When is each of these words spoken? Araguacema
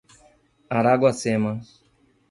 Araguacema 0.77 1.61